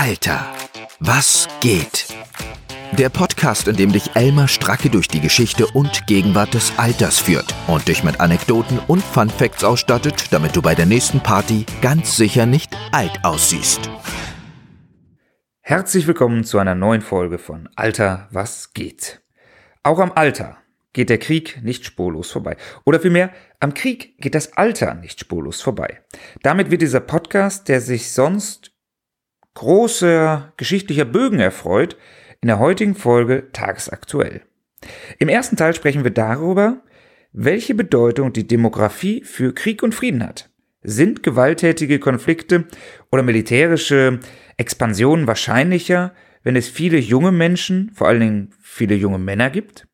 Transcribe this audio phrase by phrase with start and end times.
[0.00, 0.46] Alter,
[1.00, 2.06] was geht?
[2.92, 7.52] Der Podcast, in dem dich Elmar Stracke durch die Geschichte und Gegenwart des Alters führt
[7.66, 12.16] und dich mit Anekdoten und Fun Facts ausstattet, damit du bei der nächsten Party ganz
[12.16, 13.90] sicher nicht alt aussiehst.
[15.62, 19.20] Herzlich willkommen zu einer neuen Folge von Alter, was geht?
[19.82, 20.58] Auch am Alter
[20.92, 22.56] geht der Krieg nicht spurlos vorbei.
[22.84, 26.02] Oder vielmehr, am Krieg geht das Alter nicht spurlos vorbei.
[26.44, 28.77] Damit wird dieser Podcast, der sich sonst
[29.58, 31.96] großer geschichtlicher Bögen erfreut,
[32.40, 34.42] in der heutigen Folge tagesaktuell.
[35.18, 36.84] Im ersten Teil sprechen wir darüber,
[37.32, 40.48] welche Bedeutung die Demografie für Krieg und Frieden hat.
[40.82, 42.66] Sind gewalttätige Konflikte
[43.10, 44.20] oder militärische
[44.56, 49.88] Expansionen wahrscheinlicher, wenn es viele junge Menschen, vor allen Dingen viele junge Männer gibt?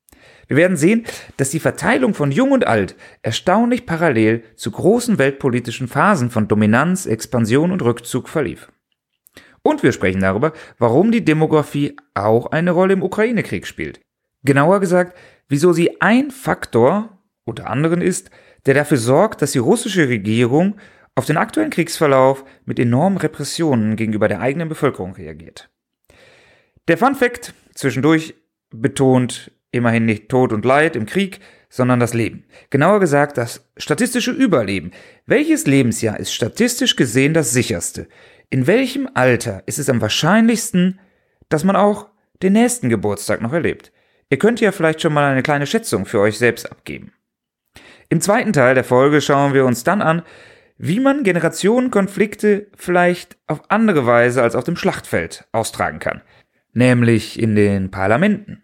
[0.47, 1.05] Wir werden sehen,
[1.39, 7.07] dass die Verteilung von Jung und Alt erstaunlich parallel zu großen weltpolitischen Phasen von Dominanz,
[7.07, 8.69] Expansion und Rückzug verlief.
[9.67, 13.99] Und wir sprechen darüber, warum die Demografie auch eine Rolle im Ukraine-Krieg spielt.
[14.45, 15.17] Genauer gesagt,
[15.49, 18.31] wieso sie ein Faktor unter anderem ist,
[18.67, 20.77] der dafür sorgt, dass die russische Regierung
[21.15, 25.71] auf den aktuellen Kriegsverlauf mit enormen Repressionen gegenüber der eigenen Bevölkerung reagiert.
[26.89, 28.35] Der Fun Fact zwischendurch
[28.71, 32.45] betont immerhin nicht Tod und Leid im Krieg, sondern das Leben.
[32.71, 34.93] Genauer gesagt das statistische Überleben.
[35.27, 38.09] Welches Lebensjahr ist statistisch gesehen das sicherste?
[38.51, 41.01] In welchem Alter ist es am wahrscheinlichsten,
[41.49, 42.09] dass man auch
[42.43, 43.93] den nächsten Geburtstag noch erlebt?
[44.31, 47.13] Ihr könnt ja vielleicht schon mal eine kleine Schätzung für euch selbst abgeben.
[48.09, 50.23] Im zweiten Teil der Folge schauen wir uns dann an,
[50.77, 56.23] wie man Generationenkonflikte vielleicht auf andere Weise als auf dem Schlachtfeld austragen kann,
[56.73, 58.63] nämlich in den Parlamenten.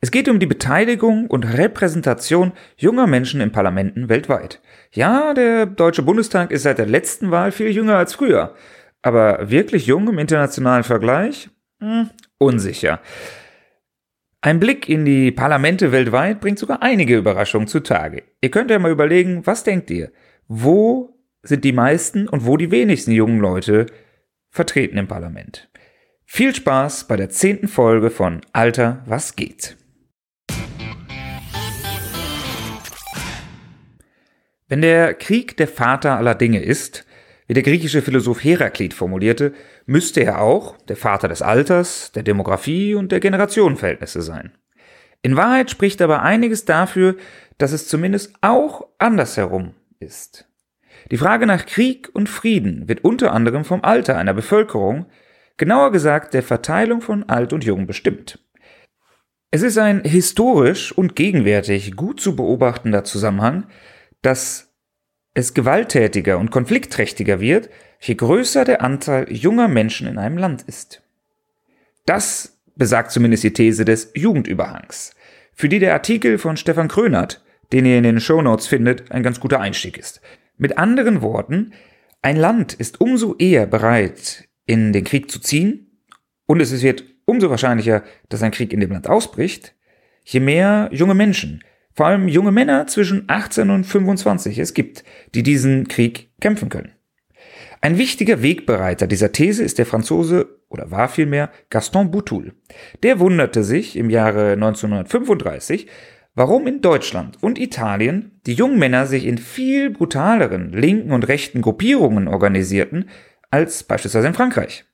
[0.00, 4.60] Es geht um die Beteiligung und Repräsentation junger Menschen in Parlamenten weltweit.
[4.92, 8.54] Ja, der Deutsche Bundestag ist seit der letzten Wahl viel jünger als früher,
[9.02, 11.50] aber wirklich jung im internationalen Vergleich?
[11.80, 13.00] Hm, unsicher.
[14.42, 18.22] Ein Blick in die Parlamente weltweit bringt sogar einige Überraschungen zutage.
[18.40, 20.12] Ihr könnt ja mal überlegen, was denkt ihr?
[20.48, 23.86] Wo sind die meisten und wo die wenigsten jungen Leute
[24.48, 25.70] vertreten im Parlament?
[26.24, 29.76] Viel Spaß bei der zehnten Folge von Alter, was geht?
[34.68, 37.04] Wenn der Krieg der Vater aller Dinge ist,
[37.50, 42.94] wie der griechische Philosoph Heraklit formulierte, müsste er auch der Vater des Alters, der Demografie
[42.94, 44.52] und der Generationenverhältnisse sein.
[45.22, 47.16] In Wahrheit spricht aber einiges dafür,
[47.58, 50.48] dass es zumindest auch andersherum ist.
[51.10, 55.06] Die Frage nach Krieg und Frieden wird unter anderem vom Alter einer Bevölkerung,
[55.56, 58.38] genauer gesagt der Verteilung von Alt und Jung bestimmt.
[59.50, 63.66] Es ist ein historisch und gegenwärtig gut zu beobachtender Zusammenhang,
[64.22, 64.69] dass
[65.34, 67.70] es gewalttätiger und konfliktträchtiger wird,
[68.00, 71.02] je größer der Anteil junger Menschen in einem Land ist.
[72.06, 75.14] Das besagt zumindest die These des Jugendüberhangs,
[75.52, 79.38] für die der Artikel von Stefan Krönert, den ihr in den Shownotes findet, ein ganz
[79.38, 80.20] guter Einstieg ist.
[80.56, 81.72] Mit anderen Worten,
[82.22, 85.86] ein Land ist umso eher bereit, in den Krieg zu ziehen,
[86.46, 89.74] und es wird umso wahrscheinlicher, dass ein Krieg in dem Land ausbricht,
[90.24, 91.62] je mehr junge Menschen,
[91.94, 96.92] vor allem junge Männer zwischen 18 und 25 es gibt, die diesen Krieg kämpfen können.
[97.82, 102.52] Ein wichtiger Wegbereiter dieser These ist der Franzose oder war vielmehr Gaston Boutoul.
[103.02, 105.86] Der wunderte sich im Jahre 1935,
[106.34, 111.62] warum in Deutschland und Italien die jungen Männer sich in viel brutaleren linken und rechten
[111.62, 113.08] Gruppierungen organisierten
[113.50, 114.84] als beispielsweise in Frankreich.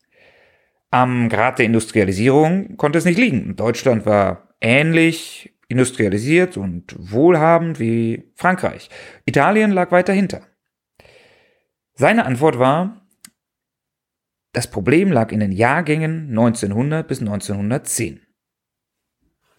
[0.90, 3.56] Am Grad der Industrialisierung konnte es nicht liegen.
[3.56, 8.88] Deutschland war ähnlich industrialisiert und wohlhabend wie Frankreich.
[9.24, 10.42] Italien lag weit dahinter.
[11.94, 13.06] Seine Antwort war,
[14.52, 18.20] das Problem lag in den Jahrgängen 1900 bis 1910.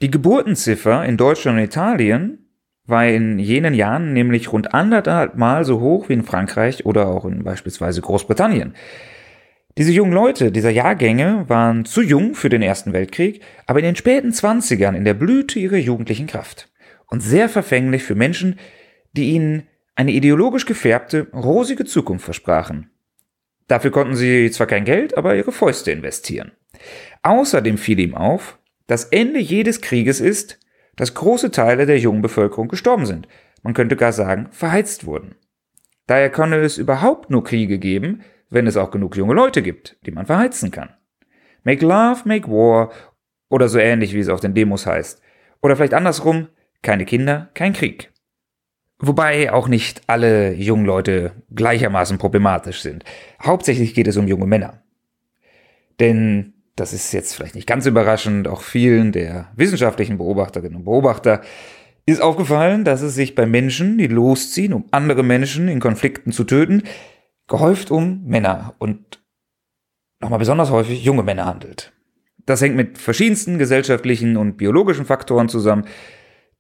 [0.01, 2.47] Die Geburtenziffer in Deutschland und Italien
[2.85, 7.25] war in jenen Jahren nämlich rund anderthalb Mal so hoch wie in Frankreich oder auch
[7.25, 8.73] in beispielsweise Großbritannien.
[9.77, 13.95] Diese jungen Leute dieser Jahrgänge waren zu jung für den Ersten Weltkrieg, aber in den
[13.95, 16.71] späten Zwanzigern in der Blüte ihrer jugendlichen Kraft
[17.05, 18.57] und sehr verfänglich für Menschen,
[19.11, 22.89] die ihnen eine ideologisch gefärbte, rosige Zukunft versprachen.
[23.67, 26.53] Dafür konnten sie zwar kein Geld, aber ihre Fäuste investieren.
[27.21, 28.57] Außerdem fiel ihm auf,
[28.87, 30.59] das Ende jedes Krieges ist,
[30.95, 33.27] dass große Teile der jungen Bevölkerung gestorben sind.
[33.61, 35.35] Man könnte gar sagen, verheizt wurden.
[36.07, 40.11] Daher könne es überhaupt nur Kriege geben, wenn es auch genug junge Leute gibt, die
[40.11, 40.89] man verheizen kann.
[41.63, 42.91] Make love, make war
[43.49, 45.21] oder so ähnlich wie es auf den Demos heißt.
[45.61, 46.47] Oder vielleicht andersrum,
[46.81, 48.11] keine Kinder, kein Krieg.
[48.99, 53.03] Wobei auch nicht alle jungen Leute gleichermaßen problematisch sind.
[53.41, 54.81] Hauptsächlich geht es um junge Männer.
[55.99, 61.41] Denn das ist jetzt vielleicht nicht ganz überraschend, auch vielen der wissenschaftlichen Beobachterinnen und Beobachter
[62.05, 66.45] ist aufgefallen, dass es sich bei Menschen, die losziehen, um andere Menschen in Konflikten zu
[66.45, 66.83] töten,
[67.47, 69.21] gehäuft um Männer und
[70.19, 71.93] nochmal besonders häufig junge Männer handelt.
[72.45, 75.85] Das hängt mit verschiedensten gesellschaftlichen und biologischen Faktoren zusammen,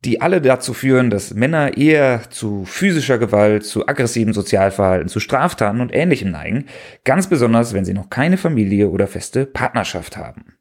[0.05, 5.81] die alle dazu führen, dass Männer eher zu physischer Gewalt, zu aggressivem Sozialverhalten, zu Straftaten
[5.81, 6.65] und Ähnlichem neigen,
[7.03, 10.53] ganz besonders wenn sie noch keine Familie oder feste Partnerschaft haben.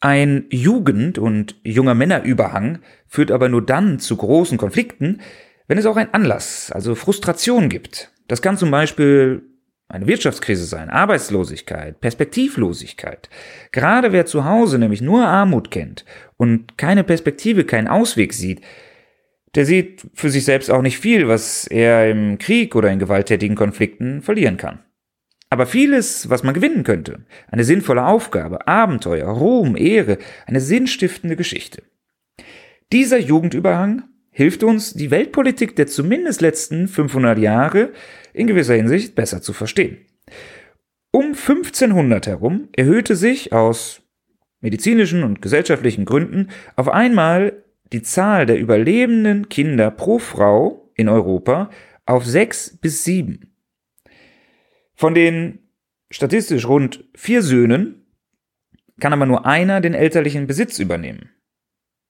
[0.00, 5.20] Ein Jugend- und junger Männerüberhang führt aber nur dann zu großen Konflikten,
[5.68, 8.11] wenn es auch einen Anlass, also Frustration gibt.
[8.28, 9.42] Das kann zum Beispiel
[9.88, 13.28] eine Wirtschaftskrise sein, Arbeitslosigkeit, Perspektivlosigkeit.
[13.72, 16.04] Gerade wer zu Hause nämlich nur Armut kennt
[16.38, 18.62] und keine Perspektive, keinen Ausweg sieht,
[19.54, 23.54] der sieht für sich selbst auch nicht viel, was er im Krieg oder in gewalttätigen
[23.54, 24.80] Konflikten verlieren kann.
[25.50, 30.16] Aber vieles, was man gewinnen könnte, eine sinnvolle Aufgabe, Abenteuer, Ruhm, Ehre,
[30.46, 31.82] eine sinnstiftende Geschichte.
[32.90, 37.92] Dieser Jugendüberhang hilft uns, die Weltpolitik der zumindest letzten 500 Jahre
[38.32, 39.98] in gewisser Hinsicht besser zu verstehen.
[41.12, 44.00] Um 1500 herum erhöhte sich aus
[44.60, 47.62] medizinischen und gesellschaftlichen Gründen auf einmal
[47.92, 51.68] die Zahl der überlebenden Kinder pro Frau in Europa
[52.06, 53.54] auf sechs bis sieben.
[54.94, 55.58] Von den
[56.10, 58.06] statistisch rund vier Söhnen
[59.00, 61.30] kann aber nur einer den elterlichen Besitz übernehmen,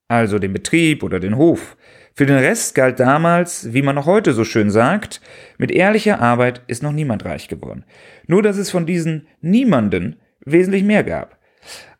[0.08, 1.76] also den Betrieb oder den Hof.
[2.14, 5.20] Für den Rest galt damals, wie man noch heute so schön sagt,
[5.58, 7.84] mit ehrlicher Arbeit ist noch niemand reich geworden.
[8.26, 11.38] Nur dass es von diesen Niemanden wesentlich mehr gab.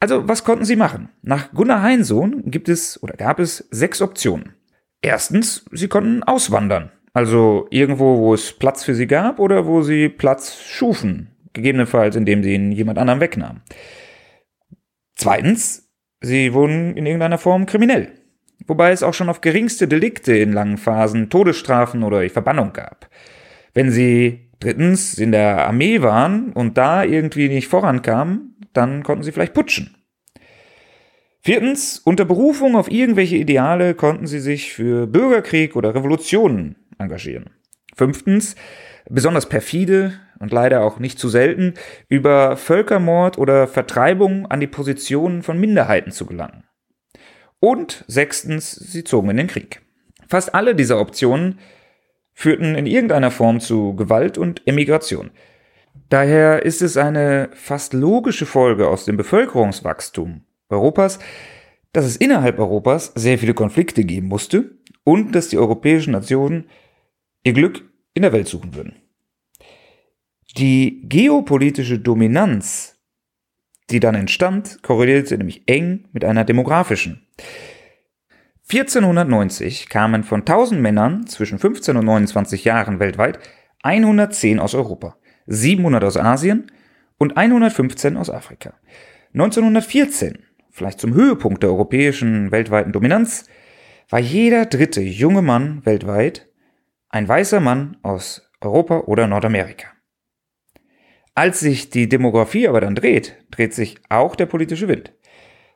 [0.01, 1.09] Also, was konnten sie machen?
[1.23, 4.55] Nach Gunnar Heinsohn gibt es oder gab es sechs Optionen.
[5.01, 6.91] Erstens, sie konnten auswandern.
[7.15, 12.43] Also irgendwo, wo es Platz für sie gab oder wo sie Platz schufen, gegebenenfalls indem
[12.43, 13.63] sie ihn jemand anderem wegnahmen.
[15.15, 18.13] Zweitens, sie wurden in irgendeiner Form kriminell.
[18.67, 23.09] Wobei es auch schon auf geringste Delikte in langen Phasen Todesstrafen oder Verbannung gab.
[23.75, 29.33] Wenn sie drittens in der Armee waren und da irgendwie nicht vorankamen, dann konnten sie
[29.33, 29.97] vielleicht putschen.
[31.41, 37.51] Viertens, unter Berufung auf irgendwelche Ideale konnten sie sich für Bürgerkrieg oder Revolutionen engagieren.
[37.97, 38.55] Fünftens,
[39.11, 41.75] besonders perfide und leider auch nicht zu selten,
[42.09, 46.63] über Völkermord oder Vertreibung an die Positionen von Minderheiten zu gelangen.
[47.65, 49.83] Und sechstens, sie zogen in den Krieg.
[50.27, 51.61] Fast alle dieser Optionen
[52.33, 55.31] führten in irgendeiner Form zu Gewalt und Emigration.
[56.09, 61.21] Daher ist es eine fast logische Folge aus dem Bevölkerungswachstum Europas,
[61.93, 64.73] dass es innerhalb Europas sehr viele Konflikte geben musste
[65.05, 66.65] und dass die europäischen Nationen
[67.45, 68.97] ihr Glück in der Welt suchen würden.
[70.57, 72.99] Die geopolitische Dominanz,
[73.93, 77.27] die dann entstand, korrelierte nämlich eng mit einer demografischen.
[78.71, 83.39] 1490 kamen von 1000 Männern zwischen 15 und 29 Jahren weltweit
[83.83, 85.17] 110 aus Europa,
[85.47, 86.71] 700 aus Asien
[87.19, 88.75] und 115 aus Afrika.
[89.35, 90.39] 1914,
[90.71, 93.47] vielleicht zum Höhepunkt der europäischen weltweiten Dominanz,
[94.09, 96.49] war jeder dritte junge Mann weltweit
[97.09, 99.89] ein weißer Mann aus Europa oder Nordamerika.
[101.35, 105.15] Als sich die Demografie aber dann dreht, dreht sich auch der politische Wind.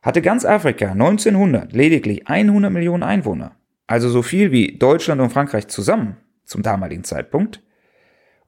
[0.02, 5.68] Hatte ganz Afrika 1900 lediglich 100 Millionen Einwohner, also so viel wie Deutschland und Frankreich
[5.68, 7.62] zusammen zum damaligen Zeitpunkt,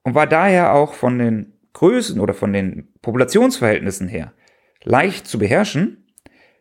[0.03, 4.33] und war daher auch von den Größen oder von den Populationsverhältnissen her
[4.83, 6.05] leicht zu beherrschen,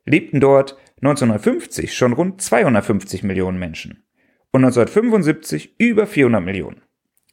[0.04, 4.02] lebten dort 1950 schon rund 250 Millionen Menschen
[4.50, 6.82] und 1975 über 400 Millionen.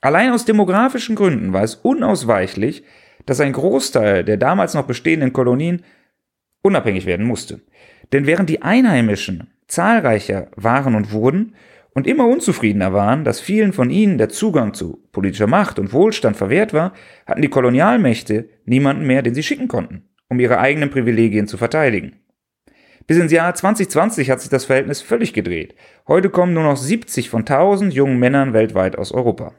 [0.01, 2.83] Allein aus demografischen Gründen war es unausweichlich,
[3.25, 5.83] dass ein Großteil der damals noch bestehenden Kolonien
[6.61, 7.61] unabhängig werden musste.
[8.13, 11.55] Denn während die Einheimischen zahlreicher waren und wurden
[11.93, 16.35] und immer unzufriedener waren, dass vielen von ihnen der Zugang zu politischer Macht und Wohlstand
[16.37, 16.93] verwehrt war,
[17.25, 22.19] hatten die Kolonialmächte niemanden mehr, den sie schicken konnten, um ihre eigenen Privilegien zu verteidigen.
[23.07, 25.75] Bis ins Jahr 2020 hat sich das Verhältnis völlig gedreht.
[26.07, 29.53] Heute kommen nur noch 70 von 1000 jungen Männern weltweit aus Europa.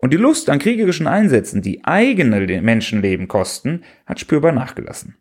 [0.00, 5.16] Und die Lust an kriegerischen Einsätzen, die eigene Menschenleben kosten, hat spürbar nachgelassen.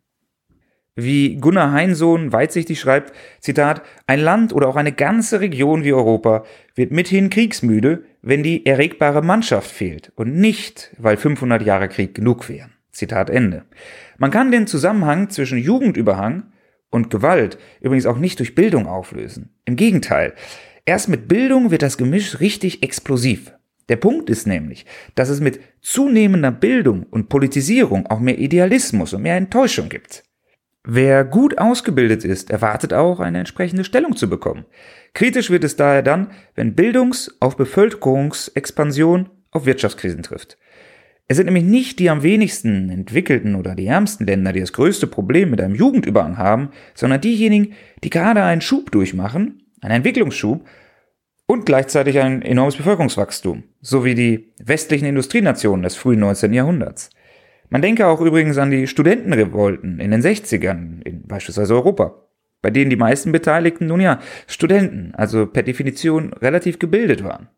[0.95, 6.43] Wie Gunnar Heinsohn weitsichtig schreibt, Zitat, ein Land oder auch eine ganze Region wie Europa
[6.75, 12.50] wird mithin kriegsmüde, wenn die erregbare Mannschaft fehlt und nicht, weil 500 Jahre Krieg genug
[12.50, 12.74] wären.
[12.91, 13.63] Zitat Ende.
[14.17, 16.51] Man kann den Zusammenhang zwischen Jugendüberhang
[16.89, 19.51] und Gewalt übrigens auch nicht durch Bildung auflösen.
[19.63, 20.33] Im Gegenteil,
[20.86, 23.53] erst mit Bildung wird das Gemisch richtig explosiv.
[23.89, 29.24] Der Punkt ist nämlich, dass es mit zunehmender Bildung und Politisierung auch mehr Idealismus und
[29.24, 30.24] mehr Enttäuschung gibt.
[30.84, 34.65] Wer gut ausgebildet ist, erwartet auch, eine entsprechende Stellung zu bekommen.
[35.13, 40.58] Kritisch wird es daher dann, wenn Bildungs- auf Bevölkerungsexpansion auf Wirtschaftskrisen trifft.
[41.27, 45.05] Es sind nämlich nicht die am wenigsten entwickelten oder die ärmsten Länder, die das größte
[45.05, 50.65] Problem mit einem Jugendüberhang haben, sondern diejenigen, die gerade einen Schub durchmachen, einen Entwicklungsschub
[51.50, 56.53] und gleichzeitig ein enormes Bevölkerungswachstum, so wie die westlichen Industrienationen des frühen 19.
[56.53, 57.10] Jahrhunderts.
[57.70, 62.27] Man denke auch übrigens an die Studentenrevolten in den 60ern, in beispielsweise Europa,
[62.62, 67.50] bei denen die meisten Beteiligten nun ja Studenten, also per Definition relativ gebildet waren.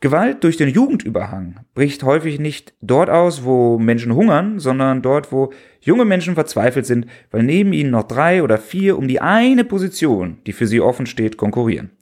[0.00, 5.50] Gewalt durch den Jugendüberhang bricht häufig nicht dort aus, wo Menschen hungern, sondern dort, wo
[5.80, 10.42] junge Menschen verzweifelt sind, weil neben ihnen noch drei oder vier um die eine Position,
[10.46, 11.92] die für sie offen steht, konkurrieren.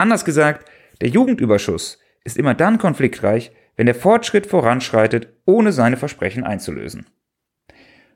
[0.00, 0.66] Anders gesagt,
[1.02, 7.04] der Jugendüberschuss ist immer dann konfliktreich, wenn der Fortschritt voranschreitet, ohne seine Versprechen einzulösen.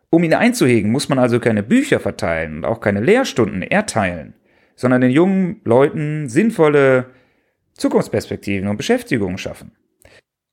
[0.08, 4.32] Um ihn einzuhegen, muss man also keine Bücher verteilen und auch keine Lehrstunden erteilen,
[4.76, 7.10] sondern den jungen Leuten sinnvolle
[7.74, 9.72] Zukunftsperspektiven und Beschäftigungen schaffen.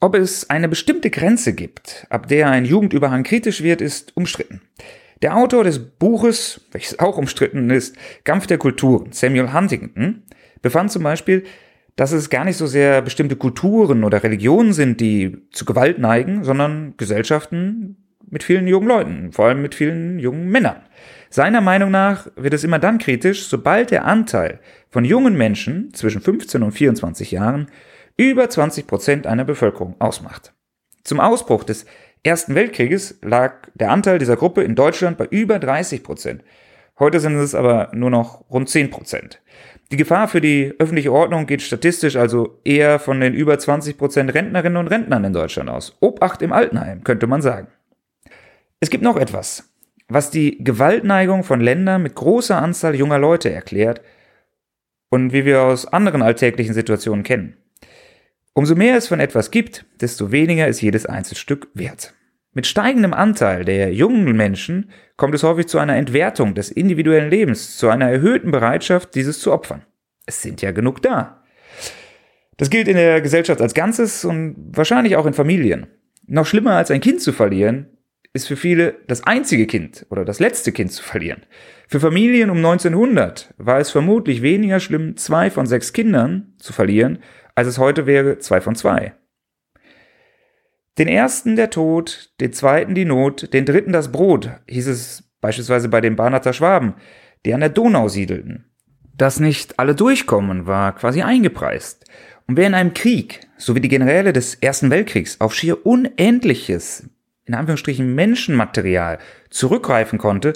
[0.02, 4.64] Ob es eine bestimmte Grenze gibt, ab der ein Jugendüberhang kritisch wird, ist umstritten.
[5.22, 7.96] Der Autor des Buches, welches auch umstritten ist,
[8.26, 10.24] Kampf der Kulturen, Samuel Huntington,
[10.62, 11.44] befand zum Beispiel,
[11.96, 16.44] dass es gar nicht so sehr bestimmte Kulturen oder Religionen sind, die zu Gewalt neigen,
[16.44, 17.98] sondern Gesellschaften
[18.30, 20.82] mit vielen jungen Leuten, vor allem mit vielen jungen Männern.
[21.30, 26.22] Seiner Meinung nach wird es immer dann kritisch, sobald der Anteil von jungen Menschen zwischen
[26.22, 27.68] 15 und 24 Jahren
[28.18, 30.54] über 20 Prozent einer Bevölkerung ausmacht.
[31.04, 31.86] Zum Ausbruch des
[32.24, 36.44] Ersten Weltkrieges lag der Anteil dieser Gruppe in Deutschland bei über 30 Prozent.
[37.00, 39.42] Heute sind es aber nur noch rund 10 Prozent.
[39.92, 44.34] Die Gefahr für die öffentliche Ordnung geht statistisch also eher von den über 20 Prozent
[44.34, 45.98] Rentnerinnen und Rentnern in Deutschland aus.
[46.00, 47.68] Obacht im Altenheim, könnte man sagen.
[48.80, 49.70] Es gibt noch etwas,
[50.08, 54.02] was die Gewaltneigung von Ländern mit großer Anzahl junger Leute erklärt
[55.10, 57.58] und wie wir aus anderen alltäglichen Situationen kennen.
[58.54, 62.14] Umso mehr es von etwas gibt, desto weniger ist jedes Einzelstück wert.
[62.54, 67.78] Mit steigendem Anteil der jungen Menschen kommt es häufig zu einer Entwertung des individuellen Lebens,
[67.78, 69.86] zu einer erhöhten Bereitschaft, dieses zu opfern.
[70.26, 71.44] Es sind ja genug da.
[72.58, 75.88] Das gilt in der Gesellschaft als Ganzes und wahrscheinlich auch in Familien.
[76.28, 77.88] Noch schlimmer als ein Kind zu verlieren,
[78.34, 81.44] ist für viele das einzige Kind oder das letzte Kind zu verlieren.
[81.88, 87.20] Für Familien um 1900 war es vermutlich weniger schlimm, zwei von sechs Kindern zu verlieren,
[87.56, 89.14] als es heute wäre, zwei von zwei.
[91.02, 95.90] Den ersten der Tod, den zweiten die Not, den dritten das Brot, hieß es beispielsweise
[95.90, 96.94] bei den Barnater Schwaben,
[97.44, 98.66] die an der Donau siedelten.
[99.18, 102.06] Dass nicht alle durchkommen, war quasi eingepreist.
[102.46, 107.10] Und wer in einem Krieg, so wie die Generäle des Ersten Weltkriegs, auf schier unendliches
[107.46, 109.18] in Anführungsstrichen Menschenmaterial
[109.50, 110.54] zurückgreifen konnte,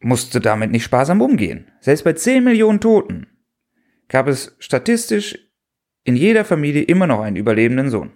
[0.00, 1.70] musste damit nicht sparsam umgehen.
[1.80, 3.26] Selbst bei 10 Millionen Toten
[4.08, 5.38] gab es statistisch
[6.04, 8.14] in jeder Familie immer noch einen überlebenden Sohn.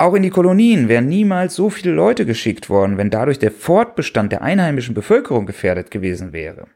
[0.00, 4.32] Auch in die Kolonien wären niemals so viele Leute geschickt worden, wenn dadurch der Fortbestand
[4.32, 6.68] der einheimischen Bevölkerung gefährdet gewesen wäre.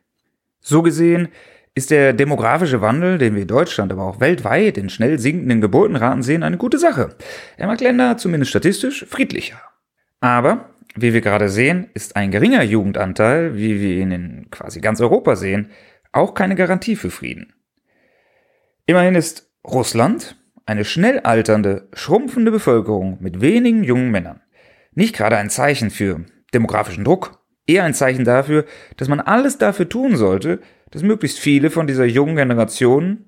[0.60, 1.28] So gesehen
[1.74, 6.22] ist der demografische Wandel, den wir in Deutschland, aber auch weltweit in schnell sinkenden Geburtenraten
[6.22, 7.16] sehen, eine gute Sache.
[7.56, 9.58] Er macht Länder, zumindest statistisch, friedlicher.
[10.20, 15.00] Aber, wie wir gerade sehen, ist ein geringer Jugendanteil, wie wir ihn in quasi ganz
[15.00, 15.70] Europa sehen,
[16.12, 17.54] auch keine Garantie für Frieden.
[18.84, 24.40] Immerhin ist Russland eine schnell alternde, schrumpfende Bevölkerung mit wenigen jungen Männern.
[24.94, 28.64] Nicht gerade ein Zeichen für demografischen Druck, eher ein Zeichen dafür,
[28.96, 33.26] dass man alles dafür tun sollte, dass möglichst viele von dieser jungen Generation,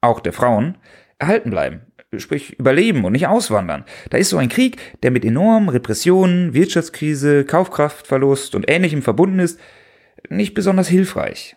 [0.00, 0.78] auch der Frauen,
[1.18, 1.82] erhalten bleiben.
[2.16, 3.84] Sprich, überleben und nicht auswandern.
[4.10, 9.60] Da ist so ein Krieg, der mit enormen Repressionen, Wirtschaftskrise, Kaufkraftverlust und ähnlichem verbunden ist,
[10.28, 11.56] nicht besonders hilfreich.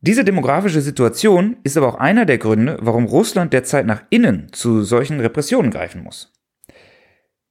[0.00, 4.82] Diese demografische Situation ist aber auch einer der Gründe, warum Russland derzeit nach innen zu
[4.82, 6.32] solchen Repressionen greifen muss.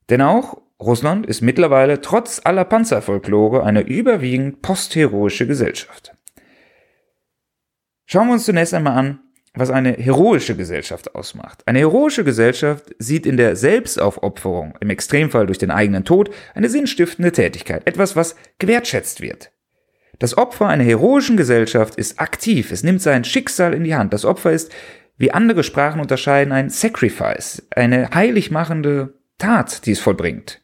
[0.09, 6.13] Denn auch Russland ist mittlerweile trotz aller Panzerfolklore eine überwiegend postheroische Gesellschaft.
[8.05, 9.19] Schauen wir uns zunächst einmal an,
[9.55, 11.63] was eine heroische Gesellschaft ausmacht.
[11.65, 17.31] Eine heroische Gesellschaft sieht in der Selbstaufopferung, im Extremfall durch den eigenen Tod, eine sinnstiftende
[17.31, 19.51] Tätigkeit, etwas, was gewertschätzt wird.
[20.19, 24.13] Das Opfer einer heroischen Gesellschaft ist aktiv, es nimmt sein Schicksal in die Hand.
[24.13, 24.71] Das Opfer ist,
[25.17, 30.61] wie andere Sprachen unterscheiden, ein Sacrifice, eine heilig machende Tat, die es vollbringt.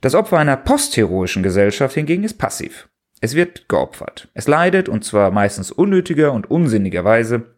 [0.00, 2.88] Das Opfer einer postheroischen Gesellschaft hingegen ist passiv.
[3.20, 4.28] Es wird geopfert.
[4.34, 7.54] Es leidet, und zwar meistens unnötiger und unsinnigerweise.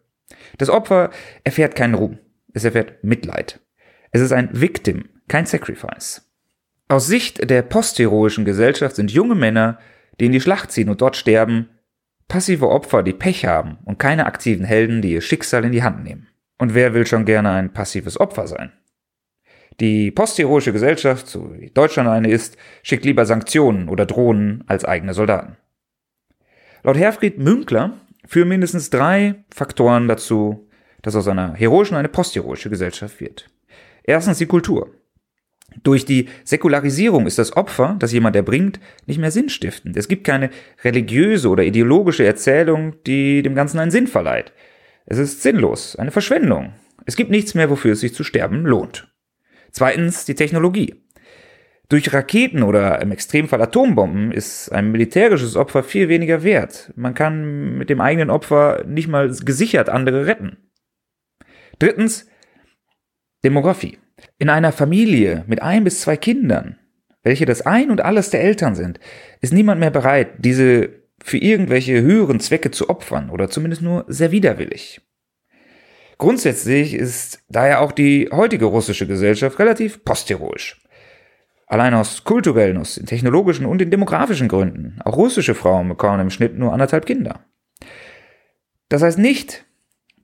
[0.57, 1.09] Das Opfer
[1.43, 2.19] erfährt keinen Ruhm.
[2.53, 3.59] es erfährt Mitleid.
[4.11, 6.21] Es ist ein Victim, kein Sacrifice.
[6.87, 9.79] Aus Sicht der postheroischen Gesellschaft sind junge Männer,
[10.19, 11.69] die in die Schlacht ziehen und dort sterben,
[12.27, 16.03] passive Opfer, die Pech haben und keine aktiven Helden, die ihr Schicksal in die Hand
[16.03, 16.27] nehmen.
[16.57, 18.71] Und wer will schon gerne ein passives Opfer sein?
[19.81, 25.13] Die postheroische Gesellschaft, so wie Deutschland eine ist, schickt lieber Sanktionen oder Drohnen als eigene
[25.13, 25.57] Soldaten.
[26.83, 27.93] Laut Herfried Münkler
[28.25, 30.69] führen mindestens drei Faktoren dazu,
[31.01, 33.49] dass aus einer heroischen eine postheroische Gesellschaft wird.
[34.03, 34.94] Erstens die Kultur.
[35.83, 39.97] Durch die Säkularisierung ist das Opfer, das jemand erbringt, nicht mehr sinnstiftend.
[39.97, 40.49] Es gibt keine
[40.83, 44.53] religiöse oder ideologische Erzählung, die dem Ganzen einen Sinn verleiht.
[45.05, 46.73] Es ist sinnlos, eine Verschwendung.
[47.05, 49.11] Es gibt nichts mehr, wofür es sich zu sterben lohnt.
[49.71, 50.95] Zweitens die Technologie.
[51.89, 56.91] Durch Raketen oder im Extremfall Atombomben ist ein militärisches Opfer viel weniger wert.
[56.95, 60.57] Man kann mit dem eigenen Opfer nicht mal gesichert andere retten.
[61.77, 62.27] Drittens
[63.43, 63.99] Demografie.
[64.37, 66.77] In einer Familie mit ein bis zwei Kindern,
[67.23, 68.99] welche das Ein und alles der Eltern sind,
[69.41, 70.89] ist niemand mehr bereit, diese
[71.23, 75.01] für irgendwelche höheren Zwecke zu opfern oder zumindest nur sehr widerwillig.
[76.17, 80.81] Grundsätzlich ist daher auch die heutige russische Gesellschaft relativ postheroisch.
[81.67, 85.01] Allein aus kulturellen, aus den technologischen und den demografischen Gründen.
[85.03, 87.43] Auch russische Frauen bekommen im Schnitt nur anderthalb Kinder.
[88.87, 89.65] Das heißt nicht,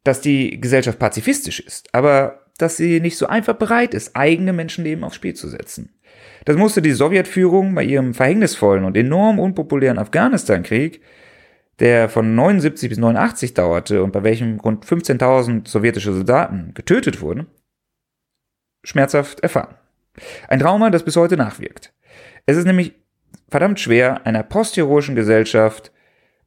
[0.04, 5.04] dass die Gesellschaft pazifistisch ist, aber dass sie nicht so einfach bereit ist, eigene Menschenleben
[5.04, 5.94] aufs Spiel zu setzen.
[6.46, 11.02] Das musste die Sowjetführung bei ihrem verhängnisvollen und enorm unpopulären Afghanistan-Krieg
[11.82, 17.48] der von 79 bis 89 dauerte und bei welchem rund 15.000 sowjetische Soldaten getötet wurden,
[18.84, 19.76] schmerzhaft erfahren.
[20.48, 21.92] Ein Trauma, das bis heute nachwirkt.
[22.46, 22.94] Es ist nämlich
[23.50, 25.92] verdammt schwer, einer postheroischen Gesellschaft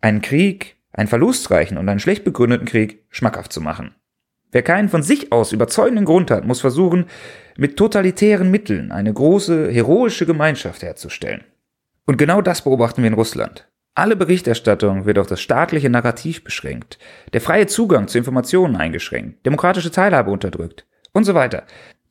[0.01, 3.95] einen Krieg, einen verlustreichen und einen schlecht begründeten Krieg schmackhaft zu machen.
[4.55, 7.07] Wer keinen von sich aus überzeugenden Grund hat, muss versuchen,
[7.57, 11.43] mit totalitären Mitteln eine große, heroische Gemeinschaft herzustellen.
[12.07, 13.67] Und genau das beobachten wir in Russland.
[13.97, 17.01] Alle Berichterstattung wird auf das staatliche Narrativ beschränkt,
[17.33, 21.65] der freie Zugang zu Informationen eingeschränkt, demokratische Teilhabe unterdrückt und so weiter.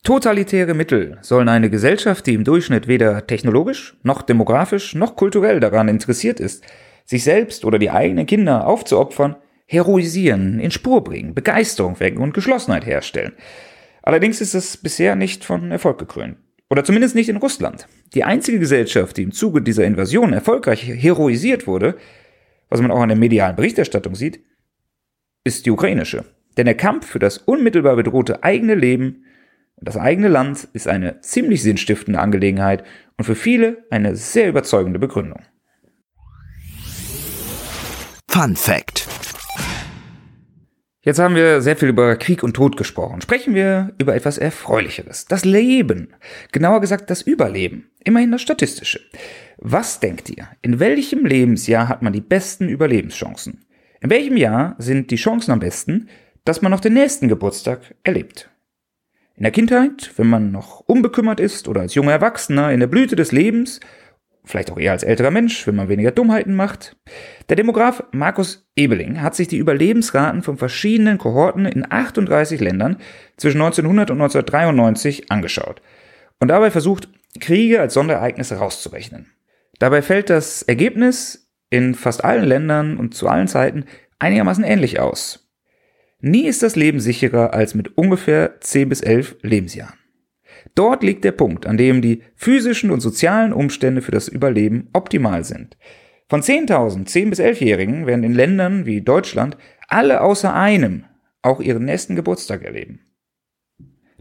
[0.03, 5.87] Totalitäre Mittel sollen eine Gesellschaft, die im Durchschnitt weder technologisch, noch demografisch, noch kulturell daran
[5.87, 6.65] interessiert ist,
[7.05, 9.37] sich selbst oder die eigenen Kinder aufzuopfern,
[9.73, 13.33] heroisieren, in Spur bringen, Begeisterung wecken und Geschlossenheit herstellen.
[14.03, 16.37] Allerdings ist es bisher nicht von Erfolg gekrönt.
[16.69, 17.87] Oder zumindest nicht in Russland.
[18.13, 21.95] Die einzige Gesellschaft, die im Zuge dieser Invasion erfolgreich heroisiert wurde,
[22.69, 24.43] was man auch an der medialen Berichterstattung sieht,
[25.43, 26.25] ist die ukrainische.
[26.57, 29.25] Denn der Kampf für das unmittelbar bedrohte eigene Leben
[29.75, 32.83] und das eigene Land ist eine ziemlich sinnstiftende Angelegenheit
[33.17, 35.41] und für viele eine sehr überzeugende Begründung.
[38.29, 39.07] Fun Fact
[41.05, 43.19] Jetzt haben wir sehr viel über Krieg und Tod gesprochen.
[43.19, 45.25] Sprechen wir über etwas Erfreulicheres.
[45.25, 46.13] Das Leben.
[46.53, 47.91] Genauer gesagt das Überleben.
[48.05, 49.01] Immerhin das Statistische.
[49.57, 50.47] Was denkt ihr?
[50.61, 53.65] In welchem Lebensjahr hat man die besten Überlebenschancen?
[53.99, 56.07] In welchem Jahr sind die Chancen am besten,
[56.45, 58.49] dass man noch den nächsten Geburtstag erlebt?
[59.35, 63.17] In der Kindheit, wenn man noch unbekümmert ist oder als junger Erwachsener in der Blüte
[63.17, 63.81] des Lebens
[64.45, 66.95] vielleicht auch eher als älterer Mensch, wenn man weniger Dummheiten macht.
[67.49, 72.97] Der Demograf Markus Ebeling hat sich die Überlebensraten von verschiedenen Kohorten in 38 Ländern
[73.37, 75.81] zwischen 1900 und 1993 angeschaut
[76.39, 79.31] und dabei versucht, Kriege als Sonderereignisse rauszurechnen.
[79.79, 83.85] Dabei fällt das Ergebnis in fast allen Ländern und zu allen Zeiten
[84.19, 85.49] einigermaßen ähnlich aus.
[86.19, 89.97] Nie ist das Leben sicherer als mit ungefähr 10 bis 11 Lebensjahren.
[90.75, 95.43] Dort liegt der Punkt, an dem die physischen und sozialen Umstände für das Überleben optimal
[95.43, 95.77] sind.
[96.29, 99.57] Von 10.000 10- bis 11-Jährigen werden in Ländern wie Deutschland
[99.87, 101.05] alle außer einem
[101.43, 103.01] auch ihren nächsten Geburtstag erleben.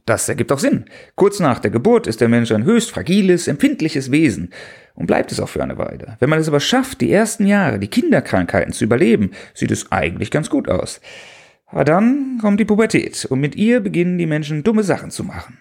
[0.04, 0.86] Das ergibt auch Sinn.
[1.14, 4.50] Kurz nach der Geburt ist der Mensch ein höchst fragiles, empfindliches Wesen
[4.94, 6.16] und bleibt es auch für eine Weile.
[6.18, 10.32] Wenn man es aber schafft, die ersten Jahre, die Kinderkrankheiten zu überleben, sieht es eigentlich
[10.32, 11.00] ganz gut aus.
[11.66, 15.58] Aber dann kommt die Pubertät und mit ihr beginnen die Menschen dumme Sachen zu machen.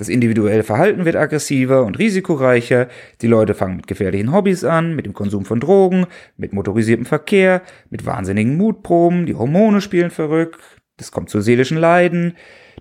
[0.00, 2.88] Das individuelle Verhalten wird aggressiver und risikoreicher.
[3.20, 6.06] Die Leute fangen mit gefährlichen Hobbys an, mit dem Konsum von Drogen,
[6.38, 7.60] mit motorisiertem Verkehr,
[7.90, 9.26] mit wahnsinnigen Mutproben.
[9.26, 10.58] Die Hormone spielen verrückt.
[10.96, 12.32] Es kommt zu seelischen Leiden.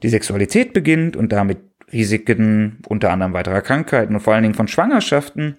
[0.01, 1.57] Die Sexualität beginnt und damit
[1.91, 5.57] Risiken unter anderem weiterer Krankheiten und vor allen Dingen von Schwangerschaften.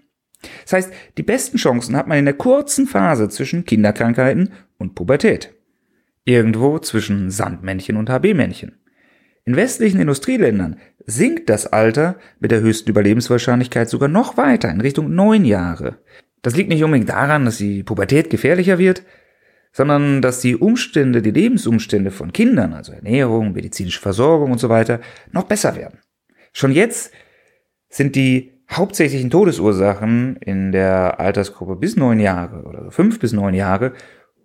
[0.62, 5.52] Das heißt, die besten Chancen hat man in der kurzen Phase zwischen Kinderkrankheiten und Pubertät.
[6.24, 8.80] Irgendwo zwischen Sandmännchen und HB-Männchen.
[9.50, 10.76] In westlichen Industrieländern
[11.10, 15.98] sinkt das Alter mit der höchsten Überlebenswahrscheinlichkeit sogar noch weiter in Richtung neun Jahre.
[16.42, 19.02] Das liegt nicht unbedingt daran, dass die Pubertät gefährlicher wird,
[19.72, 25.00] sondern dass die Umstände, die Lebensumstände von Kindern, also Ernährung, medizinische Versorgung und so weiter,
[25.32, 25.98] noch besser werden.
[26.52, 27.12] Schon jetzt
[27.88, 33.92] sind die hauptsächlichen Todesursachen in der Altersgruppe bis neun Jahre oder fünf bis neun Jahre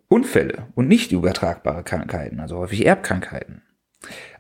[0.08, 3.63] Unfälle und nicht übertragbare Krankheiten, also häufig Erbkrankheiten.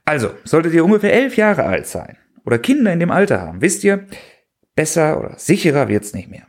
[0.05, 3.83] Also, solltet ihr ungefähr elf Jahre alt sein oder Kinder in dem Alter haben, wisst
[3.83, 4.05] ihr,
[4.75, 6.47] besser oder sicherer wird's nicht mehr.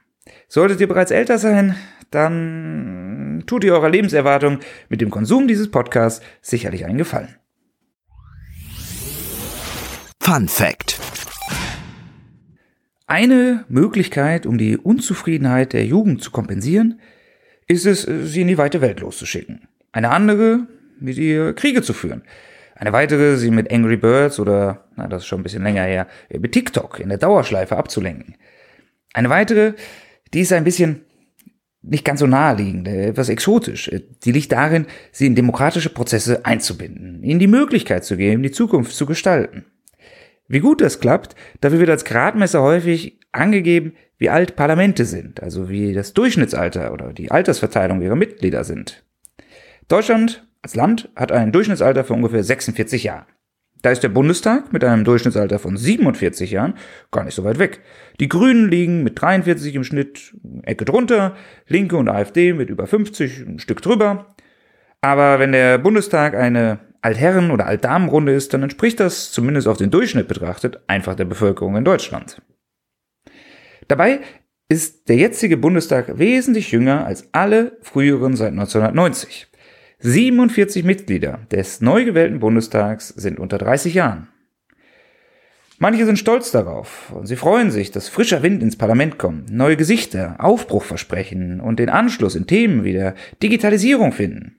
[0.49, 1.75] Solltet ihr bereits älter sein,
[2.11, 7.37] dann tut ihr eurer Lebenserwartung mit dem Konsum dieses Podcasts sicherlich einen Gefallen.
[10.21, 11.01] Fun Fact.
[13.07, 17.01] Eine Möglichkeit, um die Unzufriedenheit der Jugend zu kompensieren,
[17.69, 19.69] ist es, sie in die weite Welt loszuschicken.
[19.93, 20.67] Eine andere,
[20.99, 22.23] mit ihr Kriege zu führen.
[22.79, 26.07] Eine weitere, sie mit Angry Birds oder, na, das ist schon ein bisschen länger her,
[26.39, 28.37] mit TikTok in der Dauerschleife abzulenken.
[29.15, 29.73] Eine weitere,
[30.35, 31.01] die ist ein bisschen
[31.81, 33.91] nicht ganz so naheliegend, etwas exotisch.
[34.25, 38.95] Die liegt darin, sie in demokratische Prozesse einzubinden, ihnen die Möglichkeit zu geben, die Zukunft
[38.95, 39.65] zu gestalten.
[40.49, 45.69] Wie gut das klappt, dafür wird als Gradmesser häufig angegeben, wie alt Parlamente sind, also
[45.69, 49.05] wie das Durchschnittsalter oder die Altersverteilung ihrer Mitglieder sind.
[49.89, 53.27] Deutschland als Land hat ein Durchschnittsalter von ungefähr 46 Jahren.
[53.83, 56.75] Da ist der Bundestag mit einem Durchschnittsalter von 47 Jahren
[57.13, 57.83] gar nicht so weit weg.
[58.19, 61.37] Die Grünen liegen mit 43 im Schnitt Ecke drunter,
[61.69, 64.35] Linke und AfD mit über 50 ein Stück drüber.
[65.03, 69.93] Aber wenn der Bundestag eine Altherren- oder Altdamenrunde ist, dann entspricht das, zumindest auf den
[69.93, 72.43] Durchschnitt betrachtet, einfach der Bevölkerung in Deutschland.
[73.87, 74.19] Dabei
[74.69, 79.47] ist der jetzige Bundestag wesentlich jünger als alle früheren seit 1990.
[80.01, 84.29] 47 Mitglieder des neu gewählten Bundestags sind unter 30 Jahren.
[85.79, 89.77] Manche sind stolz darauf und sie freuen sich, dass frischer Wind ins Parlament kommt, neue
[89.77, 94.57] Gesichter, Aufbruch versprechen und den Anschluss in Themen wie der Digitalisierung finden.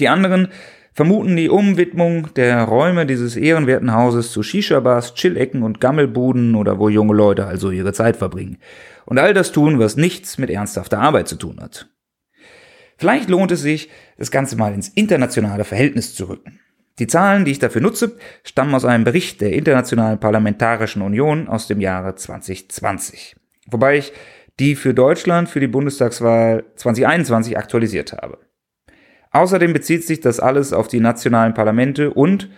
[0.00, 0.48] Die anderen
[0.92, 6.88] vermuten die Umwidmung der Räume dieses ehrenwerten Hauses zu Shisha-Bars, Chill-Ecken und Gammelbuden oder wo
[6.88, 8.58] junge Leute also ihre Zeit verbringen.
[9.04, 11.88] Und all das tun, was nichts mit ernsthafter Arbeit zu tun hat.
[12.98, 16.60] Vielleicht lohnt es sich, das Ganze mal ins internationale Verhältnis zu rücken.
[16.98, 21.68] Die Zahlen, die ich dafür nutze, stammen aus einem Bericht der Internationalen Parlamentarischen Union aus
[21.68, 23.36] dem Jahre 2020.
[23.70, 24.12] Wobei ich
[24.58, 28.38] die für Deutschland für die Bundestagswahl 2021 aktualisiert habe.
[29.30, 32.50] Außerdem bezieht sich das alles auf die nationalen Parlamente und,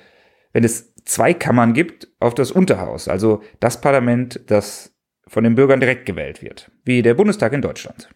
[0.55, 4.94] wenn es zwei Kammern gibt, auf das Unterhaus, also das Parlament, das
[5.26, 8.09] von den Bürgern direkt gewählt wird, wie der Bundestag in Deutschland.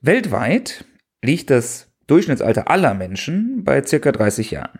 [0.00, 0.84] Weltweit
[1.22, 4.78] liegt das Durchschnittsalter aller Menschen bei circa 30 Jahren.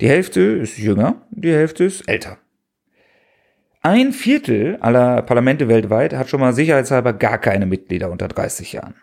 [0.00, 2.38] Die Hälfte ist jünger, die Hälfte ist älter.
[3.82, 8.96] Ein Viertel aller Parlamente weltweit hat schon mal sicherheitshalber gar keine Mitglieder unter 30 Jahren.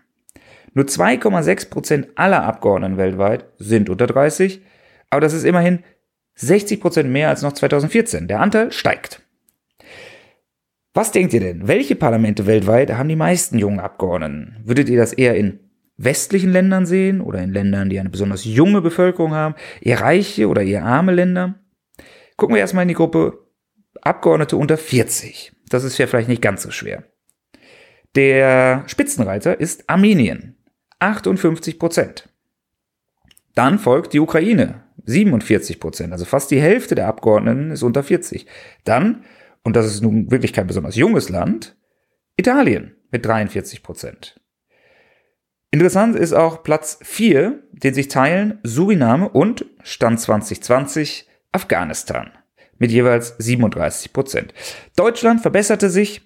[0.74, 4.62] Nur 2,6 Prozent aller Abgeordneten weltweit sind unter 30,
[5.10, 5.84] aber das ist immerhin
[6.36, 8.28] 60 Prozent mehr als noch 2014.
[8.28, 9.25] Der Anteil steigt.
[10.96, 11.68] Was denkt ihr denn?
[11.68, 14.56] Welche Parlamente weltweit haben die meisten jungen Abgeordneten?
[14.64, 15.60] Würdet ihr das eher in
[15.98, 20.64] westlichen Ländern sehen oder in Ländern, die eine besonders junge Bevölkerung haben, eher reiche oder
[20.64, 21.56] eher arme Länder?
[22.38, 23.46] Gucken wir erstmal in die Gruppe
[24.02, 25.52] Abgeordnete unter 40.
[25.68, 27.04] Das ist ja vielleicht nicht ganz so schwer.
[28.16, 30.56] Der Spitzenreiter ist Armenien.
[31.00, 32.30] 58 Prozent.
[33.54, 38.46] Dann folgt die Ukraine, 47 Prozent, also fast die Hälfte der Abgeordneten ist unter 40.
[38.86, 39.26] Dann,
[39.66, 41.76] und das ist nun wirklich kein besonders junges Land,
[42.38, 44.40] Italien mit 43 Prozent.
[45.72, 52.32] Interessant ist auch Platz 4, den sich teilen Suriname und Stand 2020 Afghanistan
[52.78, 54.54] mit jeweils 37 Prozent.
[54.96, 56.22] Deutschland verbesserte sich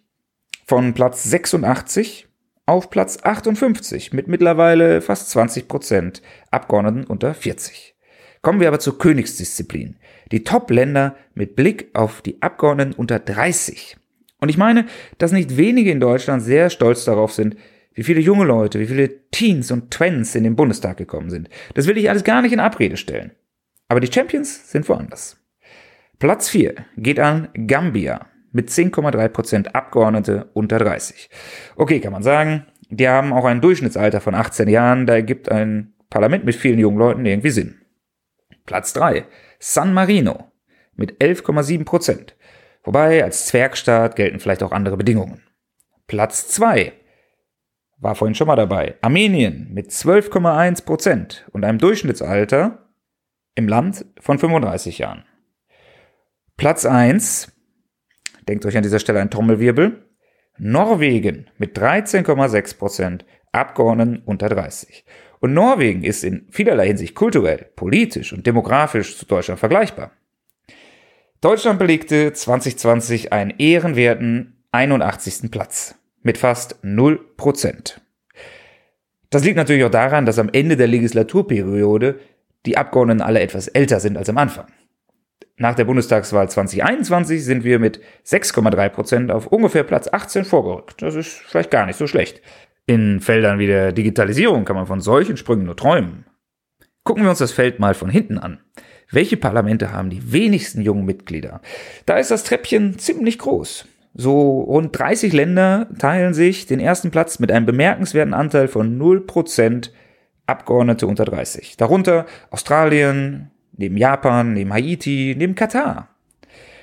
[0.65, 2.27] von Platz 86
[2.65, 6.21] auf Platz 58 mit mittlerweile fast 20 Prozent
[6.51, 7.95] Abgeordneten unter 40.
[8.41, 9.97] Kommen wir aber zur Königsdisziplin.
[10.31, 13.97] Die Top-Länder mit Blick auf die Abgeordneten unter 30.
[14.39, 14.85] Und ich meine,
[15.17, 17.55] dass nicht wenige in Deutschland sehr stolz darauf sind,
[17.93, 21.49] wie viele junge Leute, wie viele Teens und Twens in den Bundestag gekommen sind.
[21.73, 23.31] Das will ich alles gar nicht in Abrede stellen.
[23.87, 25.37] Aber die Champions sind woanders.
[26.19, 31.29] Platz 4 geht an Gambia mit 10,3% Abgeordnete unter 30.
[31.75, 35.93] Okay, kann man sagen, die haben auch ein Durchschnittsalter von 18 Jahren, da ergibt ein
[36.09, 37.81] Parlament mit vielen jungen Leuten irgendwie Sinn.
[38.65, 39.25] Platz 3,
[39.59, 40.51] San Marino
[40.95, 42.33] mit 11,7%.
[42.83, 45.43] Wobei als Zwergstaat gelten vielleicht auch andere Bedingungen.
[46.07, 46.93] Platz 2
[47.97, 48.95] war vorhin schon mal dabei.
[49.01, 52.89] Armenien mit 12,1% und einem Durchschnittsalter
[53.55, 55.25] im Land von 35 Jahren.
[56.55, 57.51] Platz 1
[58.47, 60.05] denkt euch an dieser Stelle ein Trommelwirbel,
[60.57, 65.05] Norwegen mit 13,6 Prozent Abgeordneten unter 30.
[65.39, 70.11] Und Norwegen ist in vielerlei Hinsicht kulturell, politisch und demografisch zu Deutschland vergleichbar.
[71.41, 75.49] Deutschland belegte 2020 einen ehrenwerten 81.
[75.49, 77.93] Platz mit fast 0%.
[79.29, 82.19] Das liegt natürlich auch daran, dass am Ende der Legislaturperiode
[82.65, 84.67] die Abgeordneten alle etwas älter sind als am Anfang.
[85.55, 91.01] Nach der Bundestagswahl 2021 sind wir mit 6,3 Prozent auf ungefähr Platz 18 vorgerückt.
[91.01, 92.41] Das ist vielleicht gar nicht so schlecht.
[92.89, 96.25] In Feldern wie der Digitalisierung kann man von solchen Sprüngen nur träumen.
[97.03, 98.61] Gucken wir uns das Feld mal von hinten an.
[99.11, 101.61] Welche Parlamente haben die wenigsten jungen Mitglieder?
[102.07, 103.85] Da ist das Treppchen ziemlich groß.
[104.15, 109.91] So rund 30 Länder teilen sich den ersten Platz mit einem bemerkenswerten Anteil von 0%
[110.47, 111.77] Abgeordnete unter 30.
[111.77, 116.09] Darunter Australien, neben Japan, neben Haiti, neben Katar.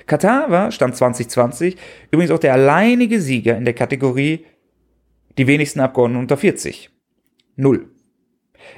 [0.05, 1.75] Katar war, Stand 2020,
[2.11, 4.45] übrigens auch der alleinige Sieger in der Kategorie
[5.37, 6.89] die wenigsten Abgeordneten unter 40.
[7.55, 7.89] Null.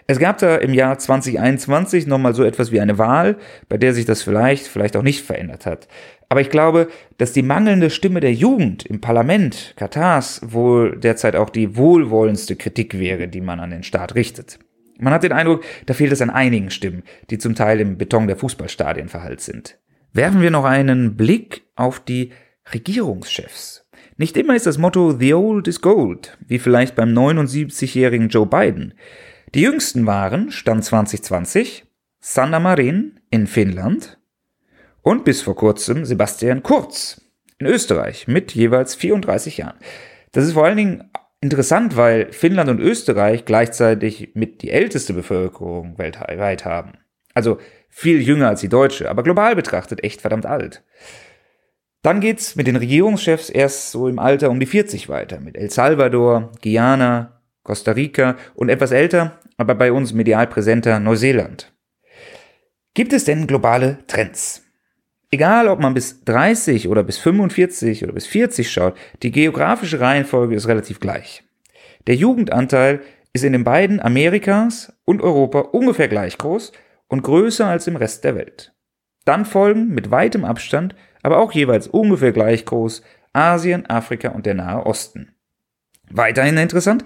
[0.08, 3.38] Es gab da im Jahr 2021 nochmal so etwas wie eine Wahl,
[3.70, 5.88] bei der sich das vielleicht, vielleicht auch nicht verändert hat.
[6.28, 11.50] Aber ich glaube, dass die mangelnde Stimme der Jugend im Parlament Katars wohl derzeit auch
[11.50, 14.60] die wohlwollendste Kritik wäre, die man an den Staat richtet.
[15.00, 18.28] Man hat den Eindruck, da fehlt es an einigen Stimmen, die zum Teil im Beton
[18.28, 19.80] der Fußballstadien verhallt sind.
[20.12, 22.32] Werfen wir noch einen Blick auf die
[22.74, 23.88] Regierungschefs.
[24.20, 28.94] Nicht immer ist das Motto The Old is Gold, wie vielleicht beim 79-jährigen Joe Biden.
[29.56, 31.86] Die jüngsten waren, Stand 2020,
[32.20, 34.20] Sanna Marin in Finnland
[35.04, 37.22] und bis vor kurzem Sebastian Kurz
[37.60, 39.78] in Österreich mit jeweils 34 Jahren.
[40.34, 45.98] Das ist vor allen Dingen interessant, weil Finnland und Österreich gleichzeitig mit die älteste Bevölkerung
[45.98, 46.98] weltweit haben.
[47.34, 50.84] Also viel jünger als die deutsche, aber global betrachtet echt verdammt alt.
[52.02, 55.70] Dann geht's mit den Regierungschefs erst so im Alter um die 40 weiter, mit El
[55.70, 61.74] Salvador, Guyana, Costa Rica und etwas älter, aber bei uns medial präsenter Neuseeland.
[62.94, 64.64] Gibt es denn globale Trends?
[65.32, 70.56] Egal, ob man bis 30 oder bis 45 oder bis 40 schaut, die geografische Reihenfolge
[70.56, 71.44] ist relativ gleich.
[72.08, 73.02] Der Jugendanteil
[73.34, 76.72] ist in den beiden Amerikas und Europa ungefähr gleich groß
[77.08, 78.74] und größer als im Rest der Welt.
[79.26, 83.02] Dann folgen mit weitem Abstand, aber auch jeweils ungefähr gleich groß,
[83.34, 85.36] Asien, Afrika und der Nahe Osten.
[86.10, 87.04] Weiterhin interessant,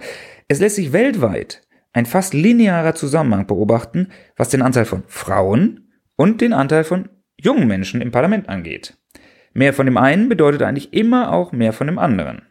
[0.48, 6.40] es lässt sich weltweit ein fast linearer Zusammenhang beobachten, was den Anteil von Frauen und
[6.40, 7.08] den Anteil von
[7.40, 8.96] jungen Menschen im Parlament angeht.
[9.52, 12.42] Mehr von dem einen bedeutet eigentlich immer auch mehr von dem anderen.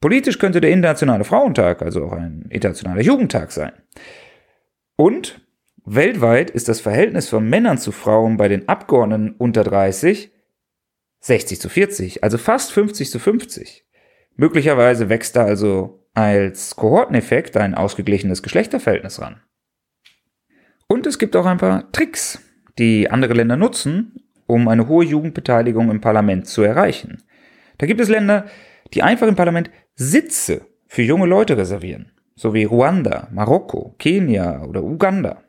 [0.00, 3.72] Politisch könnte der Internationale Frauentag also auch ein internationaler Jugendtag sein.
[4.94, 5.40] Und
[5.84, 10.30] weltweit ist das Verhältnis von Männern zu Frauen bei den Abgeordneten unter 30
[11.20, 13.84] 60 zu 40, also fast 50 zu 50.
[14.36, 19.40] Möglicherweise wächst da also als Kohorteneffekt ein ausgeglichenes Geschlechterverhältnis ran.
[20.86, 22.40] Und es gibt auch ein paar Tricks,
[22.78, 27.22] die andere Länder nutzen, um eine hohe Jugendbeteiligung im Parlament zu erreichen.
[27.76, 28.46] Da gibt es Länder,
[28.94, 34.82] die einfach im Parlament Sitze für junge Leute reservieren, so wie Ruanda, Marokko, Kenia oder
[34.82, 35.42] Uganda.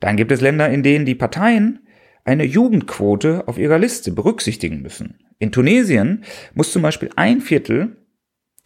[0.00, 1.87] Dann gibt es Länder, in denen die Parteien
[2.28, 5.18] eine Jugendquote auf ihrer Liste berücksichtigen müssen.
[5.38, 7.96] In Tunesien muss zum Beispiel ein Viertel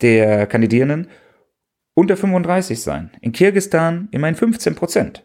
[0.01, 1.07] der Kandidierenden
[1.95, 3.13] unter 35 sein.
[3.21, 5.25] In Kirgistan immerhin 15 Prozent.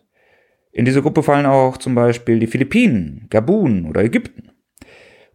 [0.72, 4.52] In diese Gruppe fallen auch zum Beispiel die Philippinen, Gabun oder Ägypten.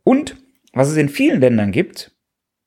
[0.05, 0.37] Und
[0.73, 2.17] was es in vielen Ländern gibt,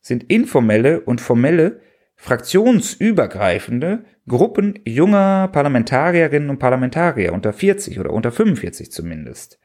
[0.02, 1.80] sind informelle und formelle,
[2.18, 9.60] fraktionsübergreifende Gruppen junger Parlamentarierinnen und Parlamentarier unter 40 oder unter 45 zumindest.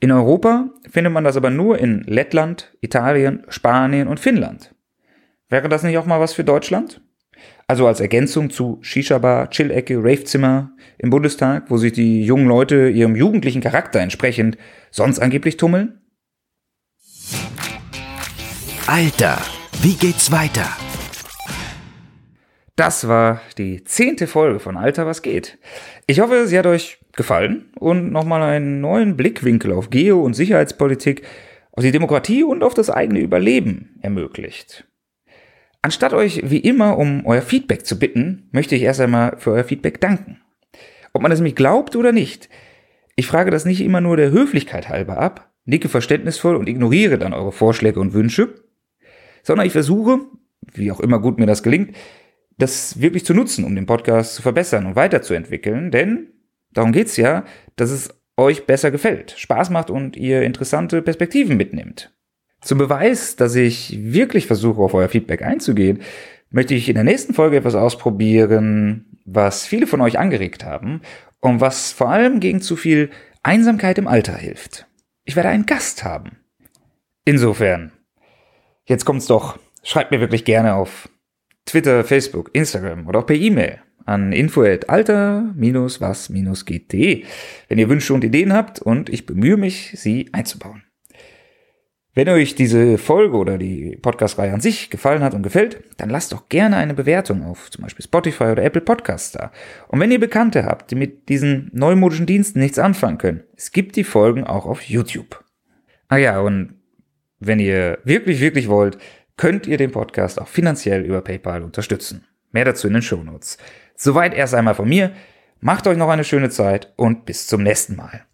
[0.00, 4.74] In Europa findet man das aber nur in Lettland, Italien, Spanien und Finnland.
[5.48, 7.00] Wäre das nicht auch mal was für Deutschland?
[7.66, 13.16] Also als Ergänzung zu Shisha-Bar, Chill-Ecke, Rave-Zimmer im Bundestag, wo sich die jungen Leute ihrem
[13.16, 14.56] jugendlichen Charakter entsprechend
[14.90, 16.00] sonst angeblich tummeln?
[18.86, 19.38] Alter,
[19.82, 20.66] wie geht's weiter?
[22.76, 25.58] Das war die zehnte Folge von Alter, was geht.
[26.06, 31.22] Ich hoffe, sie hat euch gefallen und nochmal einen neuen Blickwinkel auf Geo- und Sicherheitspolitik,
[31.72, 34.88] auf die Demokratie und auf das eigene Überleben ermöglicht.
[35.82, 39.64] Anstatt euch wie immer um euer Feedback zu bitten, möchte ich erst einmal für euer
[39.64, 40.40] Feedback danken.
[41.12, 42.48] Ob man es mich glaubt oder nicht,
[43.16, 47.34] ich frage das nicht immer nur der Höflichkeit halber ab, nicke verständnisvoll und ignoriere dann
[47.34, 48.54] eure Vorschläge und Wünsche,
[49.42, 50.20] sondern ich versuche,
[50.72, 51.94] wie auch immer gut mir das gelingt,
[52.58, 56.32] das wirklich zu nutzen, um den Podcast zu verbessern und weiterzuentwickeln, denn
[56.78, 57.44] darum geht's ja,
[57.76, 62.14] dass es euch besser gefällt, Spaß macht und ihr interessante Perspektiven mitnimmt.
[62.60, 66.00] Zum Beweis, dass ich wirklich versuche, auf euer Feedback einzugehen,
[66.50, 71.02] möchte ich in der nächsten Folge etwas ausprobieren, was viele von euch angeregt haben
[71.40, 73.10] und was vor allem gegen zu viel
[73.42, 74.86] Einsamkeit im Alter hilft.
[75.24, 76.38] Ich werde einen Gast haben.
[77.24, 77.92] Insofern,
[78.86, 79.58] jetzt kommt's doch.
[79.82, 81.08] Schreibt mir wirklich gerne auf
[81.66, 87.24] Twitter, Facebook, Instagram oder auch per E-Mail an info@alter-was-geht.de,
[87.68, 90.82] wenn ihr Wünsche und Ideen habt und ich bemühe mich, sie einzubauen.
[92.14, 96.32] Wenn euch diese Folge oder die Podcast-Reihe an sich gefallen hat und gefällt, dann lasst
[96.32, 99.52] doch gerne eine Bewertung auf zum Beispiel Spotify oder Apple Podcasts da.
[99.86, 103.94] Und wenn ihr Bekannte habt, die mit diesen neumodischen Diensten nichts anfangen können, es gibt
[103.94, 105.44] die Folgen auch auf YouTube.
[106.08, 106.74] Ah ja, und
[107.38, 108.98] wenn ihr wirklich, wirklich wollt,
[109.36, 112.24] könnt ihr den Podcast auch finanziell über PayPal unterstützen.
[112.50, 113.58] Mehr dazu in den Show Notes.
[113.98, 115.12] Soweit erst einmal von mir.
[115.60, 118.24] Macht euch noch eine schöne Zeit und bis zum nächsten Mal.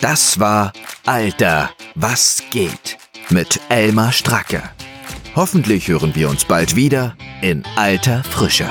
[0.00, 0.72] Das war
[1.04, 2.96] Alter, was geht
[3.28, 4.62] mit Elmar Stracke.
[5.34, 8.68] Hoffentlich hören wir uns bald wieder in alter Frische.